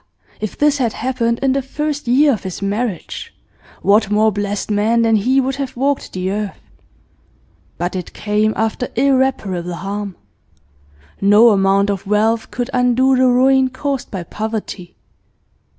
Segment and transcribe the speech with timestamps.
[0.39, 3.35] if this had happened in the first year of his marriage,
[3.83, 6.57] what more blessed man than he would have walked the earth!
[7.77, 10.15] But it came after irreparable harm.
[11.21, 14.95] No amount of wealth could undo the ruin caused by poverty.